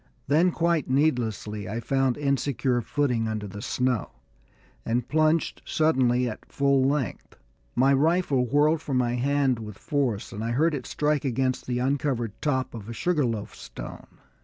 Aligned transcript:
Then, 0.25 0.49
quite 0.49 0.89
needlessly, 0.89 1.69
I 1.69 1.79
found 1.79 2.17
insecure 2.17 2.81
footing 2.81 3.27
under 3.27 3.45
the 3.47 3.61
snow, 3.61 4.09
and 4.83 5.07
plunged 5.07 5.61
suddenly 5.63 6.27
at 6.27 6.51
full 6.51 6.83
length. 6.83 7.35
My 7.75 7.93
rifle 7.93 8.43
whirled 8.47 8.81
from 8.81 8.97
my 8.97 9.13
hand 9.13 9.59
with 9.59 9.77
force, 9.77 10.31
and 10.33 10.43
I 10.43 10.53
heard 10.53 10.73
it 10.73 10.87
strike 10.87 11.23
against 11.23 11.67
the 11.67 11.77
uncovered 11.77 12.31
top 12.41 12.73
of 12.73 12.89
a 12.89 12.93
sugar 12.93 13.27
loaf 13.27 13.53
stone. 13.53 14.07